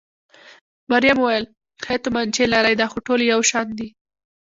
مريم 0.91 1.17
وویل: 1.21 1.45
ښې 1.83 1.95
تومانچې 2.03 2.43
لرئ؟ 2.53 2.73
دا 2.77 2.85
خو 2.91 2.97
ټولې 3.07 3.25
یو 3.33 3.41
شان 3.49 3.67
دي. 3.77 3.87